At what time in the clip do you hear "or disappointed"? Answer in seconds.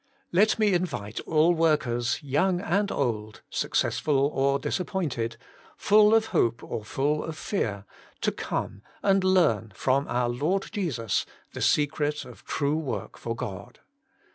4.33-5.37